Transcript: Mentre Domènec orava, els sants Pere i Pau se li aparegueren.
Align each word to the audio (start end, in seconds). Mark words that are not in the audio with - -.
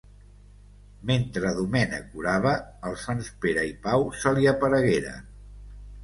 Mentre 1.09 1.49
Domènec 1.57 2.15
orava, 2.21 2.53
els 2.91 3.03
sants 3.09 3.29
Pere 3.43 3.65
i 3.73 3.75
Pau 3.83 4.07
se 4.23 4.33
li 4.39 4.49
aparegueren. 4.53 5.29